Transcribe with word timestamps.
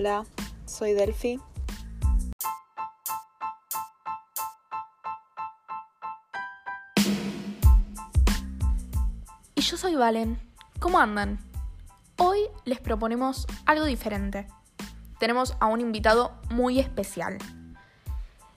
Hola, 0.00 0.24
soy 0.64 0.92
Delphi. 0.92 1.40
Y 9.56 9.60
yo 9.60 9.76
soy 9.76 9.96
Valen. 9.96 10.38
¿Cómo 10.78 11.00
andan? 11.00 11.40
Hoy 12.16 12.38
les 12.64 12.78
proponemos 12.78 13.48
algo 13.66 13.86
diferente. 13.86 14.46
Tenemos 15.18 15.56
a 15.58 15.66
un 15.66 15.80
invitado 15.80 16.30
muy 16.48 16.78
especial. 16.78 17.38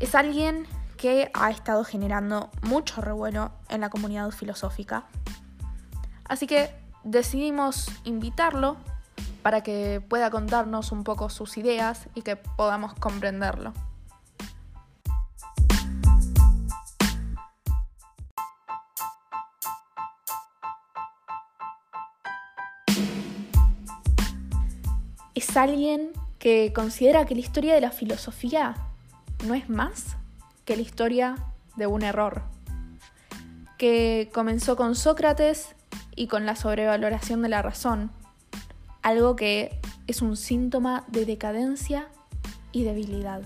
Es 0.00 0.14
alguien 0.14 0.66
que 0.98 1.30
ha 1.32 1.50
estado 1.50 1.82
generando 1.82 2.50
mucho 2.60 3.00
revuelo 3.00 3.52
en 3.70 3.80
la 3.80 3.88
comunidad 3.88 4.30
filosófica. 4.32 5.06
Así 6.24 6.46
que 6.46 6.74
decidimos 7.04 7.86
invitarlo 8.04 8.76
para 9.42 9.62
que 9.62 10.00
pueda 10.00 10.30
contarnos 10.30 10.92
un 10.92 11.04
poco 11.04 11.28
sus 11.28 11.58
ideas 11.58 12.08
y 12.14 12.22
que 12.22 12.36
podamos 12.36 12.94
comprenderlo. 12.94 13.72
Es 25.34 25.56
alguien 25.56 26.12
que 26.38 26.72
considera 26.72 27.26
que 27.26 27.34
la 27.34 27.40
historia 27.40 27.74
de 27.74 27.80
la 27.80 27.90
filosofía 27.90 28.74
no 29.44 29.54
es 29.54 29.68
más 29.68 30.16
que 30.64 30.76
la 30.76 30.82
historia 30.82 31.36
de 31.76 31.86
un 31.86 32.02
error, 32.02 32.42
que 33.76 34.30
comenzó 34.32 34.76
con 34.76 34.94
Sócrates 34.94 35.74
y 36.14 36.28
con 36.28 36.46
la 36.46 36.54
sobrevaloración 36.54 37.42
de 37.42 37.48
la 37.48 37.62
razón, 37.62 38.12
algo 39.02 39.36
que 39.36 39.80
es 40.06 40.22
un 40.22 40.36
síntoma 40.36 41.04
de 41.08 41.26
decadencia 41.26 42.08
y 42.70 42.84
debilidad. 42.84 43.42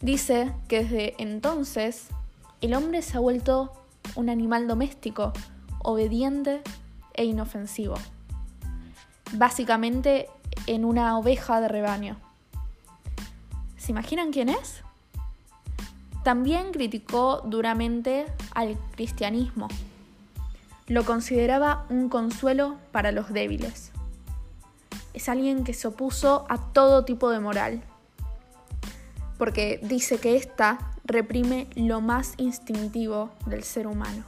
Dice 0.00 0.52
que 0.68 0.82
desde 0.82 1.22
entonces 1.22 2.08
el 2.60 2.74
hombre 2.74 3.02
se 3.02 3.16
ha 3.16 3.20
vuelto 3.20 3.72
un 4.16 4.28
animal 4.28 4.66
doméstico, 4.66 5.32
obediente 5.78 6.62
e 7.14 7.24
inofensivo. 7.24 7.94
Básicamente 9.32 10.28
en 10.66 10.84
una 10.84 11.16
oveja 11.18 11.60
de 11.60 11.68
rebaño. 11.68 12.16
¿Se 13.76 13.92
imaginan 13.92 14.32
quién 14.32 14.48
es? 14.48 14.82
También 16.24 16.72
criticó 16.72 17.42
duramente 17.46 18.26
al 18.52 18.76
cristianismo. 18.94 19.68
Lo 20.86 21.04
consideraba 21.04 21.86
un 21.88 22.08
consuelo 22.08 22.76
para 22.92 23.12
los 23.12 23.32
débiles 23.32 23.92
es 25.12 25.28
alguien 25.28 25.64
que 25.64 25.74
se 25.74 25.88
opuso 25.88 26.44
a 26.48 26.58
todo 26.72 27.04
tipo 27.04 27.30
de 27.30 27.40
moral, 27.40 27.82
porque 29.38 29.80
dice 29.82 30.18
que 30.18 30.36
ésta 30.36 30.92
reprime 31.04 31.68
lo 31.74 32.00
más 32.00 32.34
instintivo 32.36 33.30
del 33.46 33.64
ser 33.64 33.86
humano. 33.86 34.24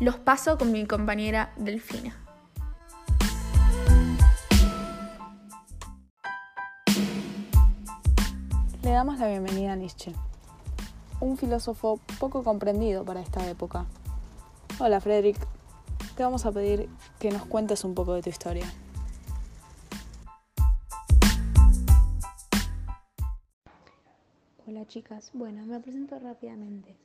Los 0.00 0.16
paso 0.16 0.58
con 0.58 0.72
mi 0.72 0.86
compañera 0.86 1.52
Delfina. 1.56 2.16
Le 8.82 8.90
damos 8.90 9.18
la 9.18 9.28
bienvenida 9.28 9.72
a 9.72 9.76
Nietzsche, 9.76 10.12
un 11.20 11.38
filósofo 11.38 12.00
poco 12.18 12.42
comprendido 12.42 13.04
para 13.04 13.20
esta 13.20 13.46
época. 13.48 13.86
Hola 14.78 15.00
Frederick, 15.00 15.38
te 16.16 16.22
vamos 16.22 16.44
a 16.44 16.52
pedir 16.52 16.88
que 17.18 17.30
nos 17.30 17.46
cuentes 17.46 17.84
un 17.84 17.94
poco 17.94 18.14
de 18.14 18.22
tu 18.22 18.28
historia. 18.28 18.70
Hola 24.66 24.86
chicas, 24.86 25.30
bueno, 25.34 25.66
me 25.66 25.78
presento 25.78 26.18
rápidamente. 26.18 26.96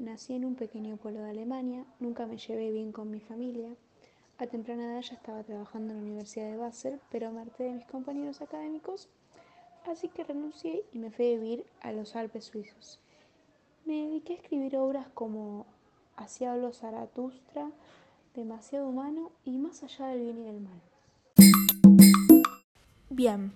Nací 0.00 0.34
en 0.34 0.44
un 0.44 0.56
pequeño 0.56 0.96
pueblo 0.96 1.20
de 1.20 1.30
Alemania, 1.30 1.84
nunca 2.00 2.26
me 2.26 2.36
llevé 2.36 2.72
bien 2.72 2.90
con 2.90 3.08
mi 3.08 3.20
familia. 3.20 3.68
A 4.38 4.48
temprana 4.48 4.86
edad 4.86 5.00
ya 5.00 5.14
estaba 5.14 5.44
trabajando 5.44 5.92
en 5.92 6.00
la 6.00 6.06
Universidad 6.06 6.50
de 6.50 6.56
Basel, 6.56 6.98
pero 7.12 7.30
me 7.30 7.40
harté 7.40 7.62
de 7.62 7.74
mis 7.74 7.86
compañeros 7.86 8.40
académicos, 8.40 9.08
así 9.86 10.08
que 10.08 10.24
renuncié 10.24 10.84
y 10.92 10.98
me 10.98 11.12
fui 11.12 11.26
a 11.26 11.38
vivir 11.38 11.64
a 11.82 11.92
los 11.92 12.16
Alpes 12.16 12.46
suizos. 12.46 12.98
Me 13.84 14.06
dediqué 14.06 14.32
a 14.32 14.36
escribir 14.38 14.76
obras 14.76 15.06
como 15.14 15.66
Así 16.16 16.44
habló 16.44 16.72
Zaratustra, 16.72 17.70
Demasiado 18.34 18.88
humano 18.88 19.30
y 19.44 19.56
Más 19.56 19.84
allá 19.84 20.06
del 20.06 20.20
bien 20.22 20.38
y 20.38 20.42
del 20.42 20.60
mal. 20.60 20.82
Bien, 23.08 23.52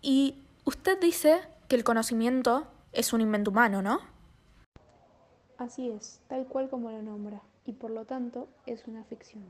y 0.00 0.36
usted 0.64 0.98
dice 0.98 1.40
que 1.68 1.76
el 1.76 1.84
conocimiento 1.84 2.66
es 2.92 3.12
un 3.12 3.20
invento 3.20 3.50
humano, 3.50 3.82
¿no? 3.82 4.00
Así 5.58 5.90
es, 5.90 6.20
tal 6.28 6.46
cual 6.46 6.68
como 6.68 6.90
lo 6.90 7.02
nombra, 7.02 7.42
y 7.64 7.72
por 7.72 7.90
lo 7.90 8.04
tanto 8.04 8.48
es 8.66 8.86
una 8.86 9.04
ficción. 9.04 9.44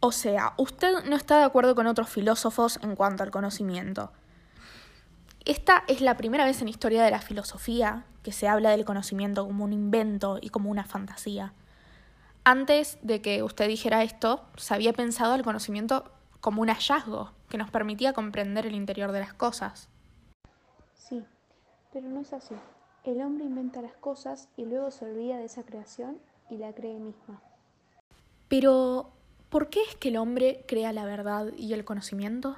O 0.00 0.12
sea, 0.12 0.54
usted 0.56 1.04
no 1.04 1.16
está 1.16 1.38
de 1.38 1.44
acuerdo 1.44 1.74
con 1.74 1.86
otros 1.86 2.08
filósofos 2.08 2.78
en 2.82 2.94
cuanto 2.94 3.22
al 3.22 3.30
conocimiento. 3.30 4.12
Esta 5.44 5.84
es 5.88 6.00
la 6.00 6.16
primera 6.16 6.44
vez 6.44 6.60
en 6.60 6.66
la 6.66 6.70
historia 6.70 7.02
de 7.02 7.10
la 7.10 7.20
filosofía 7.20 8.04
que 8.22 8.32
se 8.32 8.48
habla 8.48 8.70
del 8.70 8.84
conocimiento 8.84 9.46
como 9.46 9.64
un 9.64 9.72
invento 9.72 10.38
y 10.40 10.50
como 10.50 10.70
una 10.70 10.84
fantasía. 10.84 11.54
Antes 12.44 12.98
de 13.02 13.22
que 13.22 13.42
usted 13.42 13.68
dijera 13.68 14.02
esto, 14.02 14.44
se 14.56 14.74
había 14.74 14.92
pensado 14.92 15.34
el 15.34 15.42
conocimiento 15.42 16.12
como 16.46 16.62
un 16.62 16.68
hallazgo 16.68 17.32
que 17.48 17.58
nos 17.58 17.72
permitía 17.72 18.12
comprender 18.12 18.66
el 18.66 18.76
interior 18.76 19.10
de 19.10 19.18
las 19.18 19.34
cosas. 19.34 19.88
Sí, 20.94 21.24
pero 21.92 22.08
no 22.08 22.20
es 22.20 22.32
así. 22.32 22.54
El 23.02 23.20
hombre 23.20 23.46
inventa 23.46 23.82
las 23.82 23.96
cosas 23.96 24.48
y 24.56 24.64
luego 24.64 24.92
se 24.92 25.06
olvida 25.06 25.38
de 25.38 25.46
esa 25.46 25.64
creación 25.64 26.20
y 26.48 26.58
la 26.58 26.72
cree 26.72 27.00
misma. 27.00 27.42
Pero, 28.46 29.10
¿por 29.48 29.70
qué 29.70 29.82
es 29.82 29.96
que 29.96 30.10
el 30.10 30.18
hombre 30.18 30.64
crea 30.68 30.92
la 30.92 31.04
verdad 31.04 31.52
y 31.56 31.72
el 31.72 31.84
conocimiento? 31.84 32.56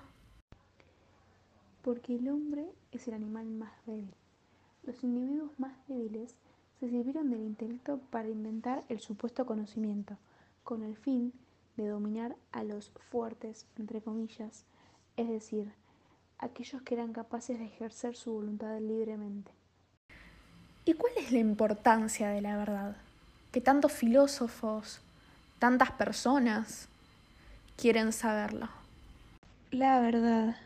Porque 1.81 2.17
el 2.17 2.29
hombre 2.29 2.69
es 2.93 3.09
el 3.09 3.15
animal 3.15 3.47
más 3.47 3.73
débil. 3.87 4.13
Los 4.83 5.03
individuos 5.03 5.59
más 5.59 5.73
débiles 5.89 6.37
se 6.79 6.91
sirvieron 6.91 7.31
del 7.31 7.41
intelecto 7.41 8.01
para 8.11 8.29
inventar 8.29 8.85
el 8.91 9.01
supuesto 9.01 9.47
conocimiento, 9.47 10.19
con 10.63 10.83
el 10.83 10.95
fin 10.95 11.33
de 11.83 11.89
dominar 11.89 12.37
a 12.53 12.65
los 12.65 12.91
fuertes, 13.11 13.67
entre 13.79 14.01
comillas, 14.03 14.65
es 15.17 15.29
decir, 15.29 15.73
aquellos 16.39 16.83
que 16.83 16.95
eran 16.95 17.13
capaces 17.13 17.59
de 17.59 17.67
ejercer 17.67 18.17
su 18.17 18.33
voluntad 18.33 18.79
libremente. 18.81 19.51
¿Y 20.85 20.95
cuál 20.95 21.13
es 21.17 21.33
la 21.33 21.39
importancia 21.39 22.29
de 22.29 22.41
la 22.41 22.57
verdad? 22.57 22.97
Que 23.53 23.61
tantos 23.61 23.93
filósofos, 23.93 25.01
tantas 25.59 25.91
personas 25.93 26.89
quieren 27.77 28.13
saberlo. 28.13 28.69
La 29.71 30.01
verdad. 30.01 30.57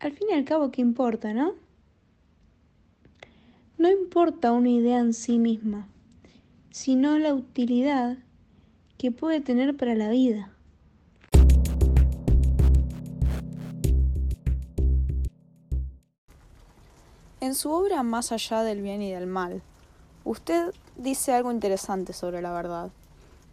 Al 0.00 0.12
fin 0.12 0.28
y 0.30 0.34
al 0.34 0.44
cabo, 0.44 0.70
¿qué 0.70 0.80
importa, 0.80 1.32
no? 1.32 1.54
No 3.78 3.90
importa 3.90 4.52
una 4.52 4.70
idea 4.70 4.98
en 4.98 5.14
sí 5.14 5.38
misma, 5.38 5.88
sino 6.70 7.18
la 7.18 7.34
utilidad 7.34 8.18
que 8.98 9.10
puede 9.10 9.40
tener 9.40 9.76
para 9.76 9.94
la 9.94 10.08
vida. 10.08 10.50
En 17.40 17.54
su 17.54 17.70
obra 17.70 18.02
Más 18.02 18.32
allá 18.32 18.62
del 18.62 18.80
bien 18.80 19.02
y 19.02 19.12
del 19.12 19.26
mal, 19.26 19.60
usted 20.24 20.72
dice 20.96 21.32
algo 21.32 21.52
interesante 21.52 22.12
sobre 22.14 22.40
la 22.40 22.52
verdad, 22.52 22.90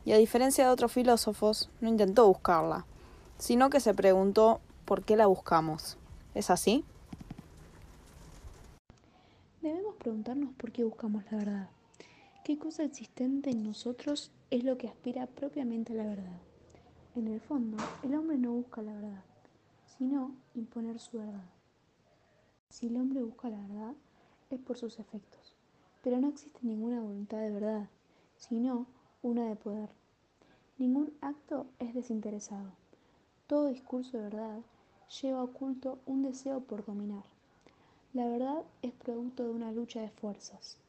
y 0.05 0.13
a 0.13 0.17
diferencia 0.17 0.65
de 0.65 0.71
otros 0.71 0.93
filósofos, 0.93 1.69
no 1.81 1.89
intentó 1.89 2.25
buscarla, 2.27 2.85
sino 3.37 3.69
que 3.69 3.79
se 3.79 3.93
preguntó 3.93 4.61
por 4.85 5.03
qué 5.03 5.17
la 5.17 5.27
buscamos. 5.27 5.97
¿Es 6.33 6.49
así? 6.49 6.85
Debemos 9.61 9.95
preguntarnos 9.95 10.53
por 10.53 10.71
qué 10.71 10.83
buscamos 10.83 11.23
la 11.29 11.37
verdad. 11.37 11.69
¿Qué 12.43 12.57
cosa 12.57 12.83
existente 12.83 13.51
en 13.51 13.63
nosotros 13.63 14.31
es 14.49 14.63
lo 14.63 14.75
que 14.75 14.87
aspira 14.87 15.27
propiamente 15.27 15.93
a 15.93 15.97
la 15.97 16.07
verdad? 16.07 16.41
En 17.13 17.27
el 17.27 17.39
fondo, 17.39 17.77
el 18.01 18.15
hombre 18.15 18.35
no 18.39 18.53
busca 18.53 18.81
la 18.81 18.95
verdad, 18.95 19.23
sino 19.85 20.35
imponer 20.55 20.97
su 20.97 21.19
verdad. 21.19 21.45
Si 22.67 22.87
el 22.87 22.97
hombre 22.97 23.21
busca 23.21 23.47
la 23.51 23.61
verdad, 23.61 23.93
es 24.49 24.59
por 24.59 24.75
sus 24.75 24.97
efectos, 24.97 25.55
pero 26.01 26.19
no 26.19 26.29
existe 26.29 26.61
ninguna 26.63 26.99
voluntad 26.99 27.37
de 27.41 27.51
verdad, 27.51 27.89
sino 28.37 28.87
una 29.21 29.47
de 29.47 29.55
poder. 29.55 29.89
Ningún 30.79 31.13
acto 31.21 31.67
es 31.77 31.93
desinteresado. 31.93 32.71
Todo 33.45 33.67
discurso 33.67 34.17
de 34.17 34.23
verdad 34.23 34.61
lleva 35.21 35.43
oculto 35.43 35.99
un 36.07 36.23
deseo 36.23 36.61
por 36.61 36.83
dominar. 36.83 37.23
La 38.13 38.25
verdad 38.25 38.63
es 38.81 38.93
producto 38.93 39.43
de 39.43 39.51
una 39.51 39.71
lucha 39.71 40.01
de 40.01 40.09
fuerzas. 40.09 40.79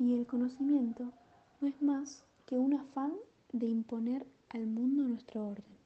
Y 0.00 0.14
el 0.14 0.26
conocimiento 0.26 1.12
no 1.60 1.68
es 1.68 1.82
más 1.82 2.24
que 2.46 2.56
un 2.56 2.72
afán 2.72 3.12
de 3.52 3.66
imponer 3.66 4.26
al 4.48 4.66
mundo 4.66 5.04
nuestro 5.04 5.46
orden. 5.46 5.78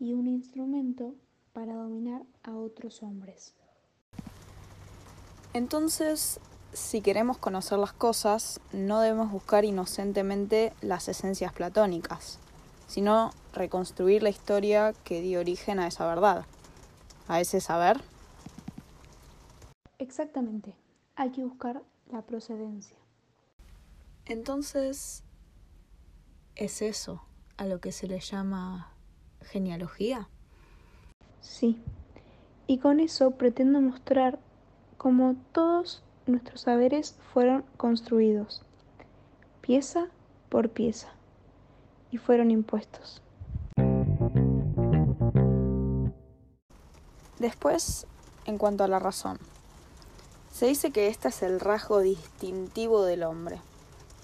y 0.00 0.12
un 0.12 0.28
instrumento 0.28 1.14
para 1.52 1.74
dominar 1.74 2.22
a 2.44 2.54
otros 2.54 3.02
hombres. 3.02 3.52
Entonces, 5.54 6.38
si 6.72 7.00
queremos 7.00 7.36
conocer 7.38 7.78
las 7.78 7.92
cosas, 7.92 8.60
no 8.72 9.00
debemos 9.00 9.32
buscar 9.32 9.64
inocentemente 9.64 10.72
las 10.82 11.08
esencias 11.08 11.52
platónicas, 11.52 12.38
sino 12.86 13.32
reconstruir 13.52 14.22
la 14.22 14.28
historia 14.28 14.92
que 15.02 15.20
dio 15.20 15.40
origen 15.40 15.80
a 15.80 15.88
esa 15.88 16.06
verdad, 16.06 16.44
a 17.26 17.40
ese 17.40 17.60
saber. 17.60 18.00
Exactamente, 19.98 20.76
hay 21.16 21.32
que 21.32 21.42
buscar 21.42 21.82
la 22.12 22.22
procedencia. 22.22 22.96
Entonces, 24.28 25.24
¿es 26.54 26.82
eso 26.82 27.22
a 27.56 27.64
lo 27.64 27.80
que 27.80 27.92
se 27.92 28.06
le 28.06 28.20
llama 28.20 28.92
genealogía? 29.40 30.28
Sí, 31.40 31.82
y 32.66 32.76
con 32.76 33.00
eso 33.00 33.30
pretendo 33.30 33.80
mostrar 33.80 34.38
cómo 34.98 35.34
todos 35.52 36.02
nuestros 36.26 36.60
saberes 36.60 37.16
fueron 37.32 37.64
construidos, 37.78 38.60
pieza 39.62 40.08
por 40.50 40.68
pieza, 40.68 41.08
y 42.10 42.18
fueron 42.18 42.50
impuestos. 42.50 43.22
Después, 47.38 48.06
en 48.44 48.58
cuanto 48.58 48.84
a 48.84 48.88
la 48.88 48.98
razón, 48.98 49.38
se 50.52 50.66
dice 50.66 50.90
que 50.90 51.08
este 51.08 51.28
es 51.28 51.42
el 51.42 51.60
rasgo 51.60 52.00
distintivo 52.00 53.04
del 53.04 53.22
hombre, 53.22 53.62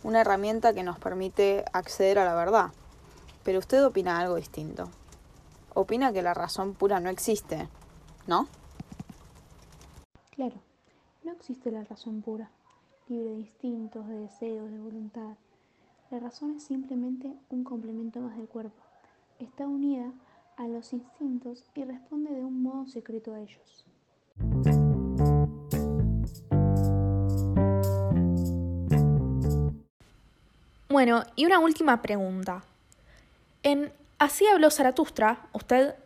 una 0.05 0.21
herramienta 0.21 0.73
que 0.73 0.85
nos 0.85 0.99
permite 1.01 1.65
acceder 1.73 2.21
a 2.21 2.25
la 2.25 2.35
verdad. 2.35 2.71
Pero 3.43 3.59
usted 3.59 3.85
opina 3.85 4.21
algo 4.21 4.37
distinto. 4.37 4.89
Opina 5.75 6.13
que 6.13 6.23
la 6.23 6.35
razón 6.35 6.75
pura 6.75 7.01
no 7.01 7.11
existe, 7.11 7.69
¿no? 8.29 8.47
Claro, 10.31 10.55
no 11.25 11.33
existe 11.33 11.71
la 11.71 11.83
razón 11.83 12.23
pura, 12.23 12.51
libre 13.09 13.31
de 13.31 13.41
instintos, 13.41 14.07
de 14.07 14.19
deseos, 14.21 14.71
de 14.71 14.79
voluntad. 14.79 15.37
La 16.11 16.21
razón 16.21 16.57
es 16.57 16.65
simplemente 16.65 17.35
un 17.51 17.65
complemento 17.65 18.21
más 18.21 18.37
del 18.37 18.47
cuerpo. 18.47 18.83
Está 19.39 19.67
unida 19.67 20.13
a 20.57 20.69
los 20.69 20.93
instintos 20.93 21.65
y 21.75 21.85
responde 21.85 22.33
de 22.33 22.45
un 22.45 22.63
modo 22.63 22.87
secreto 22.87 23.35
a 23.35 23.41
ellos. 23.41 23.85
Bueno, 30.95 31.25
y 31.35 31.45
una 31.45 31.59
última 31.59 32.03
pregunta. 32.03 32.63
En 33.65 33.93
Así 34.21 34.47
habló 34.47 34.71
Zaratustra, 34.71 35.49
usted 35.53 35.97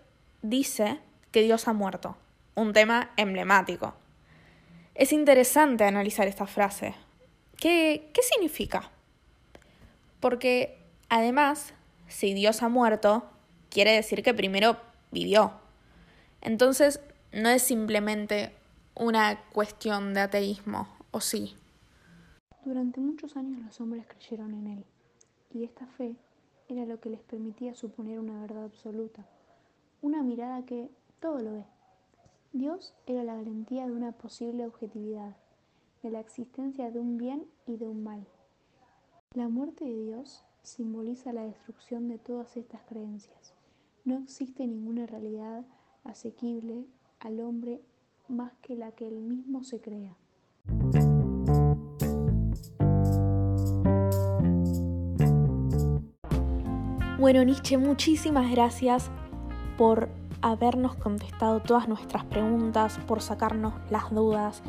dice 0.40 0.99
que 1.31 1.43
Dios 1.43 1.69
ha 1.69 1.75
muerto, 1.75 2.17
un 2.55 2.73
tema 2.73 3.11
emblemático. 3.19 3.93
Es 4.94 5.12
interesante 5.12 5.85
analizar 5.85 6.26
esta 6.26 6.46
frase. 6.46 6.94
¿Qué, 7.58 8.08
qué 8.14 8.23
significa? 8.23 8.90
Porque 10.20 10.79
además, 11.11 11.75
si 12.06 12.32
Dios 12.32 12.62
ha 12.62 12.70
muerto, 12.70 13.29
quiere 13.69 13.93
decir 13.93 14.23
que 14.23 14.32
primero 14.32 14.79
vivió. 15.11 15.52
Entonces, 16.40 17.00
no 17.31 17.50
es 17.50 17.62
simplemente 17.62 18.55
una 18.94 19.38
cuestión 19.52 20.14
de 20.14 20.23
ateísmo, 20.23 20.88
¿o 21.11 21.20
sí? 21.20 21.57
Durante 22.69 23.00
muchos 23.00 23.35
años 23.38 23.62
los 23.62 23.81
hombres 23.81 24.06
creyeron 24.06 24.53
en 24.53 24.67
Él, 24.67 24.85
y 25.55 25.65
esta 25.65 25.87
fe 25.87 26.17
era 26.69 26.85
lo 26.85 27.00
que 27.00 27.09
les 27.09 27.23
permitía 27.23 27.75
suponer 27.75 28.20
una 28.20 28.43
verdad 28.43 28.65
absoluta, 28.65 29.26
una 30.03 30.23
mirada 30.23 30.67
que 30.67 30.91
todo 31.19 31.38
lo 31.38 31.53
ve. 31.55 31.65
Dios 32.53 32.94
era 33.06 33.25
la 33.25 33.37
garantía 33.37 33.87
de 33.87 33.93
una 33.93 34.12
posible 34.12 34.67
objetividad, 34.67 35.35
de 36.03 36.11
la 36.11 36.20
existencia 36.20 36.91
de 36.91 37.00
un 37.00 37.17
bien 37.17 37.47
y 37.67 37.79
de 37.79 37.88
un 37.88 38.03
mal. 38.03 38.26
La 39.32 39.49
muerte 39.49 39.87
de 39.87 40.05
Dios 40.05 40.44
simboliza 40.62 41.32
la 41.32 41.44
destrucción 41.44 42.06
de 42.06 42.19
todas 42.19 42.55
estas 42.59 42.82
creencias. 42.82 43.55
No 44.05 44.19
existe 44.19 44.67
ninguna 44.67 45.06
realidad 45.06 45.64
asequible 46.05 46.85
al 47.19 47.41
hombre 47.41 47.81
más 48.29 48.53
que 48.61 48.76
la 48.76 48.93
que 48.93 49.09
él 49.09 49.21
mismo 49.21 49.64
se 49.64 49.81
crea. 49.81 50.19
Bueno, 57.19 57.43
Nietzsche, 57.43 57.76
muchísimas 57.79 58.49
gracias 58.49 59.11
por 59.76 60.09
habernos 60.41 60.94
contestado 60.94 61.59
todas 61.59 61.88
nuestras 61.88 62.25
preguntas, 62.25 63.00
por 63.09 63.20
sacarnos 63.23 63.75
las 63.91 64.09
dudas. 64.11 64.62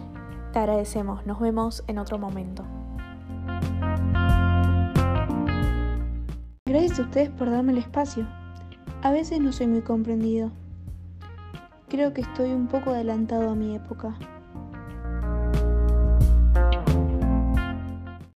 Te 0.52 0.58
agradecemos. 0.58 1.28
Nos 1.28 1.40
vemos 1.40 1.84
en 1.86 2.00
otro 2.00 2.18
momento. 2.18 2.66
Gracias 6.66 7.00
a 7.00 7.04
ustedes 7.04 7.30
por 7.30 7.52
darme 7.52 7.74
el 7.74 7.78
espacio. 7.78 8.28
A 9.04 9.12
veces 9.12 9.40
no 9.40 9.52
soy 9.52 9.68
muy 9.68 9.84
comprendido. 9.84 10.50
Creo 11.88 12.16
que 12.16 12.22
estoy 12.22 12.52
un 12.52 12.66
poco 12.66 12.90
adelantado 12.90 13.52
a 13.52 13.56
mi 13.56 13.76
época. 13.76 14.18